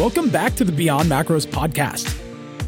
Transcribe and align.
Welcome 0.00 0.30
back 0.30 0.54
to 0.54 0.64
the 0.64 0.72
Beyond 0.72 1.10
Macros 1.10 1.46
podcast, 1.46 2.18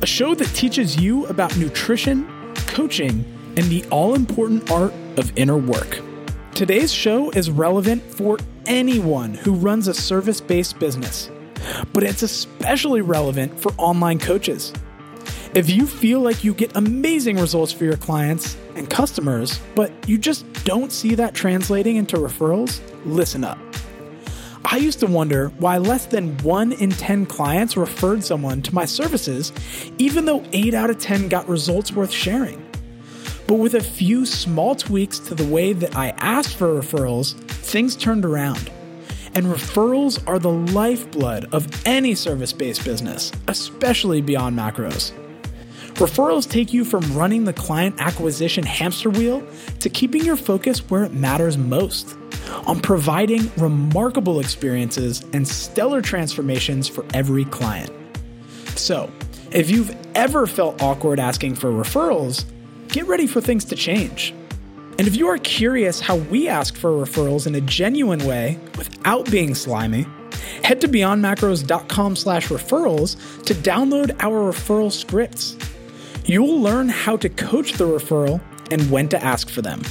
a 0.03 0.07
show 0.07 0.35
that 0.35 0.49
teaches 0.49 1.01
you 1.01 1.25
about 1.29 1.57
nutrition, 1.57 2.29
coaching, 2.67 3.25
and 3.57 3.65
the 3.71 3.83
all 3.91 4.15
important 4.15 4.71
art 4.71 4.93
of 5.17 5.33
inner 5.35 5.57
work. 5.57 6.01
Today's 6.55 6.93
show 6.93 7.31
is 7.31 7.51
relevant 7.51 8.03
for 8.03 8.39
anyone 8.67 9.33
who 9.33 9.55
runs 9.55 9.89
a 9.89 9.95
service 9.95 10.43
based 10.43 10.79
business, 10.79 11.31
but 11.95 12.03
it's 12.03 12.21
especially 12.21 13.01
relevant 13.01 13.59
for 13.59 13.73
online 13.79 14.19
coaches. 14.19 14.71
If 15.55 15.71
you 15.71 15.87
feel 15.87 16.21
like 16.21 16.45
you 16.45 16.53
get 16.53 16.77
amazing 16.77 17.39
results 17.39 17.73
for 17.73 17.87
your 17.87 17.97
clients 17.97 18.59
and 18.77 18.91
customers, 18.91 19.59
but 19.75 19.91
you 20.07 20.19
just 20.19 20.45
don't 20.65 20.93
see 20.93 21.15
that 21.15 21.33
translating 21.33 21.97
into 21.97 22.19
referrals, 22.19 22.83
listen 23.07 23.43
up. 23.43 23.59
I 24.65 24.77
used 24.77 25.01
to 25.01 25.07
wonder 25.07 25.49
why 25.59 25.79
less 25.79 26.07
than 26.07 26.39
1 26.39 26.73
in 26.73 26.91
10 26.91 27.27
clients 27.27 27.77
referred 27.77 28.25
someone 28.25 28.63
to 28.63 28.75
my 28.75 28.85
services, 28.85 29.53
even 29.99 30.25
though 30.25 30.45
8 30.53 30.73
out 30.75 30.91
of 30.91 30.99
10 30.99 31.29
got 31.29 31.49
results 31.49 31.93
worth 31.93 32.13
sharing. 32.13 32.65
But 33.47 33.55
with 33.55 33.75
a 33.75 33.83
few 33.83 34.25
small 34.25 34.75
tweaks 34.75 35.19
to 35.21 35.35
the 35.35 35.47
way 35.47 35.73
that 35.73 35.97
I 35.97 36.11
asked 36.11 36.57
for 36.57 36.81
referrals, 36.81 37.35
things 37.35 37.97
turned 37.97 38.25
around. 38.25 38.71
And 39.35 39.47
referrals 39.47 40.23
are 40.29 40.39
the 40.39 40.51
lifeblood 40.51 41.53
of 41.53 41.69
any 41.87 42.15
service 42.15 42.53
based 42.53 42.85
business, 42.85 43.33
especially 43.49 44.21
beyond 44.21 44.57
macros. 44.57 45.13
Referrals 45.95 46.49
take 46.49 46.73
you 46.73 46.85
from 46.85 47.03
running 47.15 47.45
the 47.45 47.53
client 47.53 47.97
acquisition 47.99 48.65
hamster 48.65 49.11
wheel 49.11 49.47
to 49.81 49.91
keeping 49.91 50.25
your 50.25 50.37
focus 50.37 50.91
where 50.91 51.05
it 51.05 51.13
matters 51.13 51.59
most 51.59 52.17
on 52.67 52.81
providing 52.81 53.51
remarkable 53.57 54.41
experiences 54.41 55.25
and 55.33 55.47
stellar 55.47 56.01
transformations 56.01 56.89
for 56.89 57.05
every 57.15 57.45
client. 57.47 57.91
So, 58.77 59.11
if 59.53 59.71
you've 59.71 59.95
ever 60.15 60.47
felt 60.47 60.83
awkward 60.83 61.21
asking 61.21 61.57
for 61.57 61.71
referrals, 61.71 62.45
get 62.89 63.07
ready 63.07 63.27
for 63.27 63.41
things 63.41 63.65
to 63.67 63.77
change. 63.77 64.35
And 64.99 65.07
if 65.07 65.17
you 65.17 65.29
are 65.29 65.39
curious 65.39 66.01
how 66.01 66.17
we 66.17 66.49
ask 66.49 66.77
for 66.77 66.91
referrals 66.91 67.47
in 67.47 67.55
a 67.55 67.61
genuine 67.61 68.25
way 68.27 68.59
without 68.77 69.31
being 69.31 69.55
slimy, 69.55 70.07
head 70.63 70.81
to 70.83 70.89
beyondmacros.com 70.89 72.17
slash 72.17 72.49
referrals 72.49 73.45
to 73.45 73.55
download 73.55 74.15
our 74.21 74.53
referral 74.53 74.93
scripts. 74.93 75.57
You'll 76.25 76.61
learn 76.61 76.89
how 76.89 77.17
to 77.17 77.29
coach 77.29 77.73
the 77.73 77.87
referral 77.87 78.41
and 78.71 78.91
when 78.91 79.09
to 79.09 79.23
ask 79.23 79.51
for 79.51 79.61
them. 79.61 79.83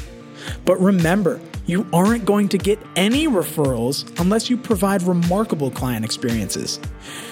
But 0.65 0.79
remember, 0.79 1.39
you 1.71 1.87
aren't 1.93 2.25
going 2.25 2.49
to 2.49 2.57
get 2.57 2.77
any 2.95 3.27
referrals 3.27 4.19
unless 4.19 4.49
you 4.49 4.57
provide 4.57 5.01
remarkable 5.03 5.71
client 5.71 6.03
experiences. 6.05 6.79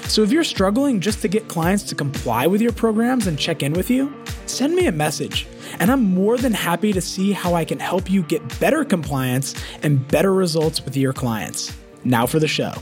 So 0.03 0.23
if 0.23 0.31
you're 0.31 0.43
struggling 0.43 1.01
just 1.01 1.21
to 1.21 1.27
get 1.27 1.47
clients 1.49 1.83
to 1.83 1.95
comply 1.95 2.47
with 2.47 2.61
your 2.61 2.71
programs 2.71 3.27
and 3.27 3.37
check 3.37 3.61
in 3.61 3.73
with 3.73 3.89
you, 3.89 4.11
send 4.45 4.73
me 4.75 4.87
a 4.87 4.91
message, 4.91 5.45
and 5.79 5.91
I'm 5.91 6.03
more 6.03 6.37
than 6.37 6.53
happy 6.53 6.93
to 6.93 7.01
see 7.01 7.33
how 7.33 7.53
I 7.53 7.65
can 7.65 7.79
help 7.79 8.09
you 8.09 8.23
get 8.23 8.59
better 8.59 8.83
compliance 8.85 9.53
and 9.83 10.07
better 10.07 10.33
results 10.33 10.83
with 10.83 10.95
your 10.95 11.13
clients. 11.13 11.77
Now 12.03 12.25
for 12.25 12.39
the 12.39 12.47
show. 12.47 12.73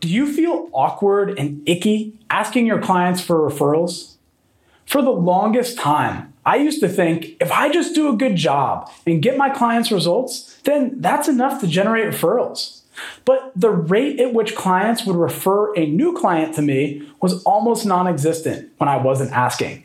Do 0.00 0.08
you 0.08 0.32
feel 0.32 0.68
awkward 0.72 1.38
and 1.38 1.68
icky 1.68 2.18
asking 2.30 2.66
your 2.66 2.80
clients 2.80 3.20
for 3.20 3.36
referrals? 3.36 4.16
For 4.86 5.02
the 5.02 5.10
longest 5.10 5.78
time, 5.78 6.29
I 6.44 6.56
used 6.56 6.80
to 6.80 6.88
think 6.88 7.36
if 7.40 7.52
I 7.52 7.70
just 7.70 7.94
do 7.94 8.08
a 8.08 8.16
good 8.16 8.36
job 8.36 8.90
and 9.06 9.22
get 9.22 9.36
my 9.36 9.50
clients 9.50 9.92
results, 9.92 10.58
then 10.64 11.00
that's 11.00 11.28
enough 11.28 11.60
to 11.60 11.66
generate 11.66 12.06
referrals. 12.06 12.80
But 13.24 13.52
the 13.54 13.70
rate 13.70 14.20
at 14.20 14.34
which 14.34 14.54
clients 14.54 15.04
would 15.06 15.16
refer 15.16 15.74
a 15.74 15.86
new 15.86 16.16
client 16.16 16.54
to 16.56 16.62
me 16.62 17.08
was 17.20 17.42
almost 17.44 17.86
non 17.86 18.06
existent 18.06 18.70
when 18.78 18.88
I 18.88 18.96
wasn't 18.96 19.32
asking. 19.32 19.84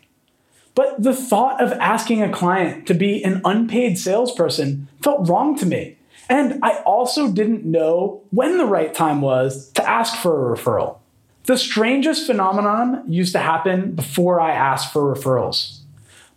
But 0.73 1.01
the 1.01 1.15
thought 1.15 1.61
of 1.61 1.71
asking 1.73 2.21
a 2.21 2.31
client 2.31 2.85
to 2.87 2.93
be 2.93 3.23
an 3.23 3.41
unpaid 3.45 3.97
salesperson 3.97 4.89
felt 5.01 5.27
wrong 5.29 5.57
to 5.59 5.65
me. 5.65 5.97
And 6.27 6.59
I 6.63 6.79
also 6.79 7.31
didn't 7.31 7.65
know 7.65 8.21
when 8.31 8.57
the 8.57 8.65
right 8.65 8.93
time 8.93 9.21
was 9.21 9.71
to 9.73 9.87
ask 9.87 10.17
for 10.17 10.53
a 10.53 10.57
referral. 10.57 10.97
The 11.43 11.57
strangest 11.57 12.25
phenomenon 12.25 13.03
used 13.07 13.33
to 13.33 13.39
happen 13.39 13.91
before 13.91 14.41
I 14.41 14.51
asked 14.51 14.91
for 14.91 15.15
referrals. 15.15 15.79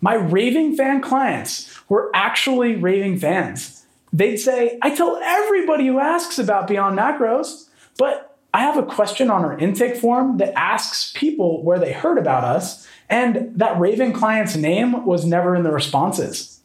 My 0.01 0.15
raving 0.15 0.77
fan 0.77 1.01
clients 1.01 1.75
were 1.89 2.11
actually 2.15 2.77
raving 2.77 3.19
fans. 3.19 3.85
They'd 4.13 4.37
say, 4.37 4.79
I 4.81 4.95
tell 4.95 5.17
everybody 5.17 5.87
who 5.87 5.99
asks 5.99 6.39
about 6.39 6.69
Beyond 6.69 6.99
Macros, 6.99 7.69
but 7.99 8.37
I 8.55 8.61
have 8.61 8.77
a 8.77 8.83
question 8.83 9.31
on 9.31 9.45
our 9.45 9.59
intake 9.59 9.97
form 9.97 10.39
that 10.39 10.59
asks 10.59 11.13
people 11.15 11.63
where 11.63 11.79
they 11.79 11.93
heard 11.93 12.17
about 12.17 12.45
us, 12.45 12.87
and 13.11 13.53
that 13.59 13.79
raving 13.79 14.13
client's 14.13 14.57
name 14.57 15.05
was 15.05 15.25
never 15.25 15.55
in 15.55 15.63
the 15.63 15.73
responses. 15.73 16.61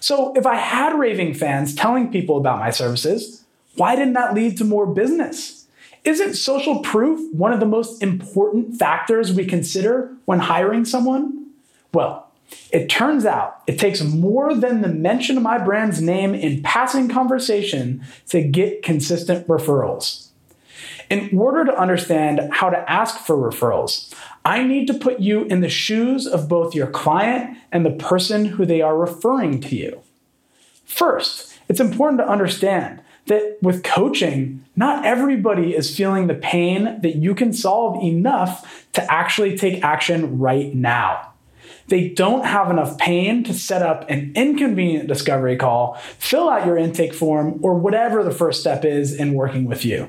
So 0.00 0.34
if 0.34 0.46
I 0.46 0.56
had 0.56 0.98
raving 0.98 1.34
fans 1.34 1.74
telling 1.74 2.10
people 2.10 2.36
about 2.36 2.58
my 2.58 2.70
services, 2.70 3.44
why 3.76 3.96
didn't 3.96 4.14
that 4.14 4.34
lead 4.34 4.56
to 4.58 4.64
more 4.64 4.86
business? 4.86 5.66
Isn't 6.04 6.34
social 6.34 6.80
proof 6.80 7.32
one 7.34 7.52
of 7.52 7.60
the 7.60 7.66
most 7.66 8.02
important 8.02 8.78
factors 8.78 9.32
we 9.32 9.44
consider 9.44 10.12
when 10.24 10.38
hiring 10.38 10.84
someone? 10.84 11.46
Well, 11.92 12.29
it 12.72 12.88
turns 12.88 13.26
out 13.26 13.62
it 13.66 13.78
takes 13.78 14.02
more 14.02 14.54
than 14.54 14.82
the 14.82 14.88
mention 14.88 15.36
of 15.36 15.42
my 15.42 15.58
brand's 15.58 16.00
name 16.00 16.34
in 16.34 16.62
passing 16.62 17.08
conversation 17.08 18.04
to 18.28 18.42
get 18.42 18.82
consistent 18.82 19.46
referrals. 19.48 20.28
In 21.08 21.36
order 21.36 21.64
to 21.64 21.76
understand 21.76 22.52
how 22.52 22.70
to 22.70 22.90
ask 22.90 23.18
for 23.18 23.36
referrals, 23.36 24.14
I 24.44 24.62
need 24.62 24.86
to 24.86 24.94
put 24.94 25.18
you 25.18 25.44
in 25.44 25.60
the 25.60 25.68
shoes 25.68 26.26
of 26.26 26.48
both 26.48 26.74
your 26.74 26.86
client 26.86 27.58
and 27.72 27.84
the 27.84 27.90
person 27.90 28.44
who 28.44 28.64
they 28.64 28.80
are 28.80 28.96
referring 28.96 29.60
to 29.62 29.76
you. 29.76 30.00
First, 30.84 31.58
it's 31.68 31.80
important 31.80 32.20
to 32.20 32.28
understand 32.28 33.02
that 33.26 33.58
with 33.60 33.82
coaching, 33.82 34.64
not 34.76 35.04
everybody 35.04 35.74
is 35.74 35.94
feeling 35.94 36.26
the 36.26 36.34
pain 36.34 37.00
that 37.02 37.16
you 37.16 37.34
can 37.34 37.52
solve 37.52 38.02
enough 38.02 38.86
to 38.92 39.12
actually 39.12 39.56
take 39.56 39.84
action 39.84 40.38
right 40.38 40.74
now. 40.74 41.29
They 41.90 42.08
don't 42.08 42.46
have 42.46 42.70
enough 42.70 42.98
pain 42.98 43.42
to 43.44 43.52
set 43.52 43.82
up 43.82 44.08
an 44.08 44.32
inconvenient 44.36 45.08
discovery 45.08 45.56
call, 45.56 45.96
fill 46.18 46.48
out 46.48 46.64
your 46.64 46.78
intake 46.78 47.12
form, 47.12 47.58
or 47.62 47.74
whatever 47.74 48.22
the 48.22 48.30
first 48.30 48.60
step 48.60 48.84
is 48.84 49.12
in 49.12 49.34
working 49.34 49.64
with 49.64 49.84
you. 49.84 50.08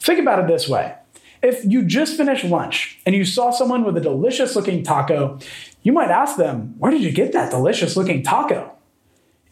Think 0.00 0.18
about 0.18 0.38
it 0.38 0.46
this 0.46 0.70
way. 0.70 0.94
If 1.42 1.66
you 1.66 1.84
just 1.84 2.16
finished 2.16 2.44
lunch 2.44 2.98
and 3.04 3.14
you 3.14 3.26
saw 3.26 3.50
someone 3.50 3.84
with 3.84 3.98
a 3.98 4.00
delicious 4.00 4.56
looking 4.56 4.82
taco, 4.82 5.38
you 5.82 5.92
might 5.92 6.10
ask 6.10 6.38
them, 6.38 6.76
Where 6.78 6.90
did 6.90 7.02
you 7.02 7.12
get 7.12 7.32
that 7.32 7.50
delicious 7.50 7.94
looking 7.94 8.22
taco? 8.22 8.72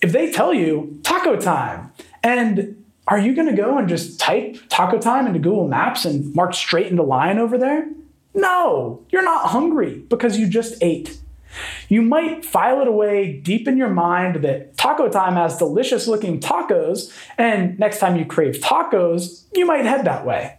If 0.03 0.13
they 0.13 0.33
tell 0.33 0.55
you, 0.55 0.99
Taco 1.03 1.37
time, 1.37 1.93
and 2.23 2.83
are 3.07 3.19
you 3.19 3.35
going 3.35 3.49
to 3.49 3.63
go 3.63 3.77
and 3.77 3.87
just 3.87 4.19
type 4.19 4.57
taco 4.71 4.99
time 4.99 5.27
into 5.27 5.39
Google 5.39 5.69
Maps 5.69 6.07
and 6.07 6.35
march 6.35 6.57
straight 6.57 6.87
into 6.87 7.03
line 7.03 7.39
over 7.39 7.59
there? 7.59 7.87
No, 8.33 9.05
you're 9.11 9.23
not 9.23 9.49
hungry 9.49 9.99
because 10.09 10.39
you 10.39 10.49
just 10.49 10.75
ate. 10.81 11.21
You 11.89 12.03
might 12.03 12.45
file 12.45 12.81
it 12.81 12.89
away 12.89 13.33
deep 13.33 13.67
in 13.67 13.77
your 13.77 13.91
mind 13.91 14.37
that 14.45 14.77
taco 14.77 15.09
time 15.09 15.35
has 15.35 15.57
delicious 15.57 16.07
looking 16.07 16.41
tacos, 16.41 17.13
and 17.37 17.79
next 17.79 17.99
time 17.99 18.17
you 18.17 18.25
crave 18.25 18.61
tacos, 18.61 19.45
you 19.55 19.67
might 19.67 19.85
head 19.85 20.05
that 20.05 20.25
way. 20.25 20.59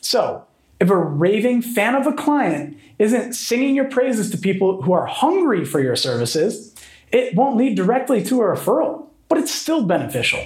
So, 0.00 0.46
if 0.78 0.88
a 0.88 0.96
raving 0.96 1.62
fan 1.62 1.94
of 1.94 2.06
a 2.06 2.12
client 2.12 2.78
isn't 2.98 3.34
singing 3.34 3.74
your 3.74 3.88
praises 3.88 4.30
to 4.30 4.38
people 4.38 4.82
who 4.82 4.92
are 4.92 5.06
hungry 5.06 5.64
for 5.64 5.80
your 5.80 5.96
services, 5.96 6.74
it 7.12 7.34
won't 7.34 7.56
lead 7.56 7.76
directly 7.76 8.22
to 8.24 8.40
a 8.40 8.44
referral, 8.44 9.06
but 9.28 9.38
it's 9.38 9.52
still 9.52 9.84
beneficial. 9.84 10.40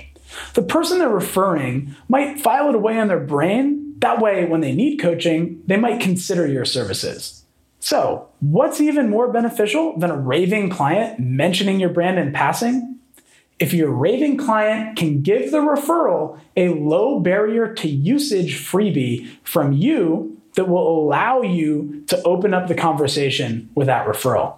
The 0.54 0.62
person 0.62 0.98
they're 0.98 1.08
referring 1.08 1.94
might 2.08 2.40
file 2.40 2.68
it 2.68 2.74
away 2.74 2.98
in 2.98 3.08
their 3.08 3.20
brain. 3.20 3.94
That 3.98 4.20
way, 4.20 4.44
when 4.44 4.60
they 4.60 4.74
need 4.74 4.98
coaching, 4.98 5.62
they 5.66 5.76
might 5.76 6.00
consider 6.00 6.46
your 6.46 6.64
services. 6.64 7.43
So, 7.84 8.28
what's 8.40 8.80
even 8.80 9.10
more 9.10 9.30
beneficial 9.30 9.98
than 9.98 10.10
a 10.10 10.16
raving 10.16 10.70
client 10.70 11.18
mentioning 11.18 11.78
your 11.78 11.90
brand 11.90 12.18
in 12.18 12.32
passing? 12.32 12.98
If 13.58 13.74
your 13.74 13.90
raving 13.90 14.38
client 14.38 14.96
can 14.96 15.20
give 15.20 15.50
the 15.50 15.58
referral 15.58 16.40
a 16.56 16.70
low 16.70 17.20
barrier 17.20 17.74
to 17.74 17.86
usage 17.86 18.54
freebie 18.54 19.28
from 19.42 19.74
you 19.74 20.40
that 20.54 20.66
will 20.66 21.04
allow 21.04 21.42
you 21.42 22.02
to 22.06 22.22
open 22.22 22.54
up 22.54 22.68
the 22.68 22.74
conversation 22.74 23.68
with 23.74 23.88
that 23.88 24.06
referral. 24.06 24.56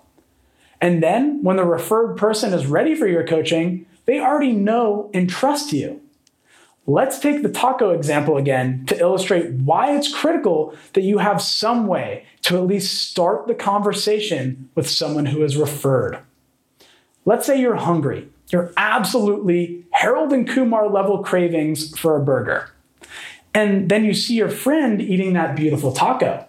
And 0.80 1.02
then, 1.02 1.42
when 1.42 1.56
the 1.56 1.64
referred 1.64 2.16
person 2.16 2.54
is 2.54 2.66
ready 2.66 2.94
for 2.94 3.08
your 3.08 3.26
coaching, 3.26 3.86
they 4.04 4.20
already 4.20 4.52
know 4.52 5.10
and 5.12 5.28
trust 5.28 5.72
you. 5.72 6.00
Let's 6.88 7.18
take 7.18 7.42
the 7.42 7.48
taco 7.48 7.90
example 7.90 8.36
again 8.36 8.86
to 8.86 8.98
illustrate 8.98 9.50
why 9.54 9.96
it's 9.96 10.14
critical 10.14 10.72
that 10.92 11.02
you 11.02 11.18
have 11.18 11.42
some 11.42 11.88
way 11.88 12.26
to 12.42 12.56
at 12.56 12.66
least 12.66 13.08
start 13.10 13.48
the 13.48 13.54
conversation 13.56 14.70
with 14.76 14.88
someone 14.88 15.26
who 15.26 15.42
is 15.42 15.56
referred. 15.56 16.20
Let's 17.24 17.44
say 17.44 17.60
you're 17.60 17.74
hungry. 17.74 18.28
You're 18.50 18.72
absolutely 18.76 19.84
Harold 19.90 20.32
and 20.32 20.48
Kumar 20.48 20.88
level 20.88 21.24
cravings 21.24 21.98
for 21.98 22.16
a 22.16 22.24
burger. 22.24 22.70
And 23.52 23.88
then 23.88 24.04
you 24.04 24.14
see 24.14 24.34
your 24.34 24.48
friend 24.50 25.02
eating 25.02 25.32
that 25.32 25.56
beautiful 25.56 25.90
taco. 25.90 26.46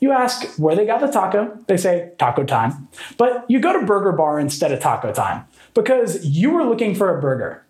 You 0.00 0.12
ask 0.12 0.46
where 0.56 0.74
they 0.74 0.86
got 0.86 1.00
the 1.00 1.08
taco, 1.08 1.58
they 1.66 1.76
say 1.76 2.12
taco 2.18 2.44
time. 2.44 2.88
But 3.18 3.44
you 3.48 3.60
go 3.60 3.78
to 3.78 3.84
Burger 3.84 4.12
Bar 4.12 4.40
instead 4.40 4.72
of 4.72 4.80
taco 4.80 5.12
time 5.12 5.44
because 5.74 6.24
you 6.24 6.50
were 6.50 6.64
looking 6.64 6.94
for 6.94 7.14
a 7.14 7.20
burger. 7.20 7.64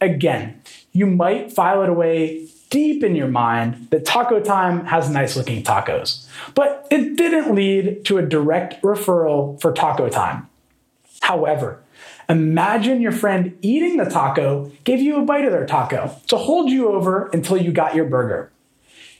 Again, 0.00 0.60
you 0.92 1.06
might 1.06 1.52
file 1.52 1.82
it 1.82 1.88
away 1.88 2.48
deep 2.68 3.02
in 3.02 3.16
your 3.16 3.28
mind 3.28 3.88
that 3.90 4.04
Taco 4.04 4.40
Time 4.40 4.84
has 4.86 5.08
nice 5.08 5.36
looking 5.36 5.62
tacos, 5.62 6.26
but 6.54 6.86
it 6.90 7.16
didn't 7.16 7.54
lead 7.54 8.04
to 8.04 8.18
a 8.18 8.22
direct 8.22 8.82
referral 8.82 9.60
for 9.60 9.72
Taco 9.72 10.08
Time. 10.08 10.48
However, 11.22 11.82
imagine 12.28 13.00
your 13.00 13.12
friend 13.12 13.56
eating 13.62 13.96
the 13.96 14.04
taco 14.04 14.70
gave 14.84 15.00
you 15.00 15.16
a 15.16 15.24
bite 15.24 15.44
of 15.44 15.52
their 15.52 15.66
taco 15.66 16.14
to 16.26 16.36
hold 16.36 16.70
you 16.70 16.88
over 16.88 17.28
until 17.32 17.56
you 17.56 17.72
got 17.72 17.94
your 17.94 18.04
burger. 18.04 18.50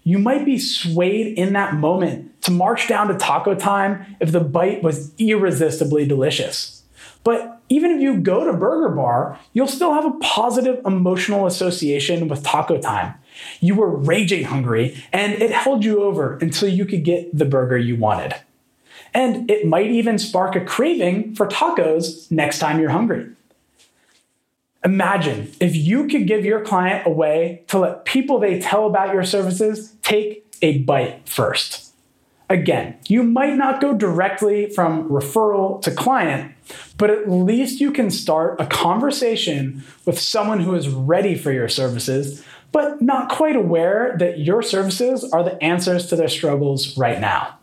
You 0.06 0.18
might 0.20 0.44
be 0.44 0.58
swayed 0.58 1.36
in 1.36 1.54
that 1.54 1.74
moment 1.74 2.40
to 2.42 2.52
march 2.52 2.86
down 2.86 3.08
to 3.08 3.16
Taco 3.16 3.56
Time 3.56 4.16
if 4.20 4.30
the 4.30 4.38
bite 4.38 4.80
was 4.80 5.12
irresistibly 5.18 6.06
delicious. 6.06 6.84
But 7.24 7.55
even 7.68 7.92
if 7.92 8.00
you 8.00 8.18
go 8.18 8.44
to 8.44 8.52
Burger 8.52 8.94
Bar, 8.94 9.38
you'll 9.52 9.66
still 9.66 9.92
have 9.92 10.04
a 10.04 10.18
positive 10.18 10.80
emotional 10.84 11.46
association 11.46 12.28
with 12.28 12.42
Taco 12.42 12.78
Time. 12.78 13.14
You 13.60 13.74
were 13.74 13.90
raging 13.90 14.44
hungry, 14.44 15.02
and 15.12 15.32
it 15.34 15.50
held 15.50 15.84
you 15.84 16.02
over 16.02 16.38
until 16.38 16.68
you 16.68 16.84
could 16.84 17.04
get 17.04 17.36
the 17.36 17.44
burger 17.44 17.76
you 17.76 17.96
wanted. 17.96 18.34
And 19.12 19.50
it 19.50 19.66
might 19.66 19.90
even 19.90 20.18
spark 20.18 20.56
a 20.56 20.64
craving 20.64 21.34
for 21.34 21.46
tacos 21.46 22.30
next 22.30 22.58
time 22.58 22.78
you're 22.78 22.90
hungry. 22.90 23.30
Imagine 24.84 25.50
if 25.58 25.74
you 25.74 26.06
could 26.06 26.28
give 26.28 26.44
your 26.44 26.64
client 26.64 27.06
a 27.06 27.10
way 27.10 27.64
to 27.68 27.78
let 27.78 28.04
people 28.04 28.38
they 28.38 28.60
tell 28.60 28.86
about 28.86 29.12
your 29.12 29.24
services 29.24 29.94
take 30.02 30.46
a 30.62 30.78
bite 30.78 31.28
first. 31.28 31.92
Again, 32.48 32.96
you 33.08 33.24
might 33.24 33.56
not 33.56 33.80
go 33.80 33.94
directly 33.94 34.70
from 34.70 35.08
referral 35.08 35.82
to 35.82 35.90
client, 35.90 36.52
but 36.98 37.10
at 37.10 37.28
least 37.28 37.80
you 37.80 37.92
can 37.92 38.10
start 38.10 38.60
a 38.60 38.66
conversation 38.66 39.84
with 40.04 40.18
someone 40.18 40.60
who 40.60 40.74
is 40.74 40.88
ready 40.88 41.34
for 41.36 41.52
your 41.52 41.68
services, 41.68 42.44
but 42.72 43.02
not 43.02 43.30
quite 43.30 43.56
aware 43.56 44.16
that 44.18 44.38
your 44.38 44.62
services 44.62 45.24
are 45.32 45.42
the 45.42 45.62
answers 45.62 46.06
to 46.06 46.16
their 46.16 46.28
struggles 46.28 46.96
right 46.96 47.20
now. 47.20 47.58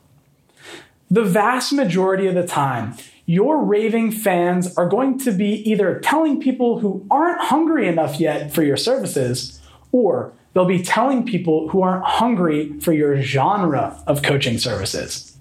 The 1.09 1.23
vast 1.23 1.73
majority 1.73 2.27
of 2.27 2.35
the 2.35 2.47
time, 2.47 2.95
your 3.25 3.63
raving 3.63 4.11
fans 4.11 4.75
are 4.77 4.87
going 4.87 5.19
to 5.19 5.31
be 5.31 5.69
either 5.69 5.99
telling 5.99 6.39
people 6.39 6.79
who 6.79 7.05
aren't 7.09 7.41
hungry 7.41 7.87
enough 7.87 8.19
yet 8.19 8.53
for 8.53 8.63
your 8.63 8.77
services 8.77 9.61
or 9.91 10.33
they'll 10.53 10.65
be 10.65 10.81
telling 10.81 11.25
people 11.25 11.69
who 11.69 11.81
aren't 11.81 12.03
hungry 12.03 12.77
for 12.79 12.93
your 12.93 13.21
genre 13.21 14.01
of 14.07 14.23
coaching 14.23 14.57
services. 14.57 15.32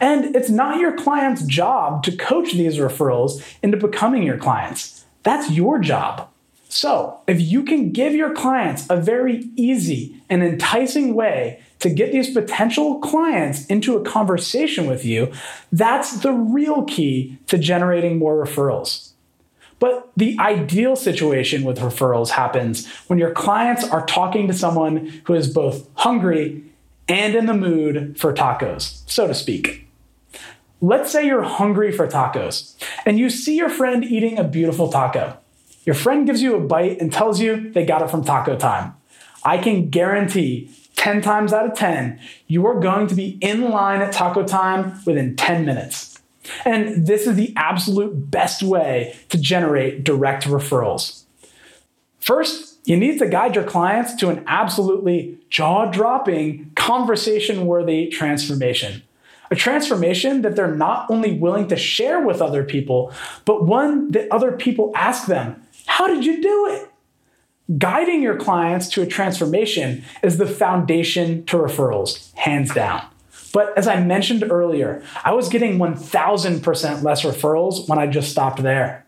And 0.00 0.34
it's 0.36 0.50
not 0.50 0.78
your 0.78 0.96
client's 0.96 1.42
job 1.42 2.02
to 2.04 2.16
coach 2.16 2.52
these 2.52 2.76
referrals 2.76 3.42
into 3.62 3.76
becoming 3.76 4.22
your 4.22 4.38
clients. 4.38 5.04
That's 5.22 5.50
your 5.50 5.78
job. 5.78 6.28
So, 6.68 7.20
if 7.26 7.40
you 7.40 7.62
can 7.62 7.92
give 7.92 8.12
your 8.12 8.34
clients 8.34 8.86
a 8.90 8.96
very 8.96 9.48
easy 9.54 10.20
and 10.28 10.42
enticing 10.42 11.14
way 11.14 11.60
to 11.78 11.90
get 11.90 12.12
these 12.12 12.32
potential 12.32 12.98
clients 12.98 13.66
into 13.66 13.96
a 13.96 14.02
conversation 14.02 14.86
with 14.86 15.04
you, 15.04 15.32
that's 15.70 16.20
the 16.20 16.32
real 16.32 16.82
key 16.84 17.38
to 17.46 17.56
generating 17.56 18.18
more 18.18 18.44
referrals. 18.44 19.12
But 19.78 20.10
the 20.16 20.36
ideal 20.40 20.96
situation 20.96 21.64
with 21.64 21.78
referrals 21.78 22.30
happens 22.30 22.86
when 23.08 23.18
your 23.18 23.32
clients 23.32 23.84
are 23.84 24.04
talking 24.06 24.46
to 24.48 24.54
someone 24.54 25.22
who 25.24 25.34
is 25.34 25.52
both 25.52 25.88
hungry 25.94 26.62
and 27.08 27.34
in 27.34 27.46
the 27.46 27.54
mood 27.54 28.18
for 28.18 28.32
tacos, 28.32 29.02
so 29.08 29.26
to 29.26 29.34
speak. 29.34 29.86
Let's 30.80 31.10
say 31.10 31.26
you're 31.26 31.42
hungry 31.42 31.90
for 31.90 32.06
tacos 32.06 32.74
and 33.04 33.18
you 33.18 33.30
see 33.30 33.56
your 33.56 33.70
friend 33.70 34.04
eating 34.04 34.38
a 34.38 34.44
beautiful 34.44 34.90
taco. 34.90 35.38
Your 35.84 35.94
friend 35.94 36.26
gives 36.26 36.42
you 36.42 36.56
a 36.56 36.60
bite 36.60 37.00
and 37.00 37.12
tells 37.12 37.40
you 37.40 37.70
they 37.70 37.86
got 37.86 38.02
it 38.02 38.10
from 38.10 38.24
Taco 38.24 38.56
Time. 38.56 38.94
I 39.44 39.58
can 39.58 39.88
guarantee 39.88 40.70
10 40.96 41.22
times 41.22 41.52
out 41.52 41.66
of 41.66 41.74
10, 41.74 42.18
you 42.48 42.66
are 42.66 42.80
going 42.80 43.06
to 43.06 43.14
be 43.14 43.38
in 43.40 43.70
line 43.70 44.02
at 44.02 44.12
Taco 44.12 44.42
Time 44.42 45.00
within 45.06 45.36
10 45.36 45.64
minutes. 45.64 46.18
And 46.64 47.06
this 47.06 47.26
is 47.26 47.36
the 47.36 47.52
absolute 47.56 48.30
best 48.30 48.62
way 48.62 49.16
to 49.28 49.38
generate 49.38 50.02
direct 50.04 50.44
referrals. 50.44 51.22
First, 52.18 52.75
you 52.86 52.96
need 52.96 53.18
to 53.18 53.28
guide 53.28 53.56
your 53.56 53.64
clients 53.64 54.14
to 54.14 54.30
an 54.30 54.44
absolutely 54.46 55.38
jaw 55.50 55.90
dropping, 55.90 56.70
conversation 56.76 57.66
worthy 57.66 58.06
transformation. 58.06 59.02
A 59.50 59.56
transformation 59.56 60.42
that 60.42 60.54
they're 60.54 60.74
not 60.74 61.10
only 61.10 61.32
willing 61.32 61.66
to 61.68 61.76
share 61.76 62.24
with 62.24 62.40
other 62.40 62.62
people, 62.62 63.12
but 63.44 63.64
one 63.64 64.12
that 64.12 64.28
other 64.30 64.52
people 64.52 64.92
ask 64.94 65.26
them, 65.26 65.62
How 65.86 66.06
did 66.06 66.24
you 66.24 66.40
do 66.40 66.66
it? 66.70 66.90
Guiding 67.78 68.22
your 68.22 68.36
clients 68.36 68.88
to 68.90 69.02
a 69.02 69.06
transformation 69.06 70.04
is 70.22 70.38
the 70.38 70.46
foundation 70.46 71.44
to 71.46 71.56
referrals, 71.56 72.32
hands 72.34 72.72
down. 72.72 73.04
But 73.52 73.76
as 73.76 73.88
I 73.88 74.00
mentioned 74.00 74.44
earlier, 74.48 75.02
I 75.24 75.32
was 75.32 75.48
getting 75.48 75.78
1000% 75.78 77.02
less 77.02 77.22
referrals 77.22 77.88
when 77.88 77.98
I 77.98 78.06
just 78.06 78.30
stopped 78.30 78.62
there. 78.62 79.05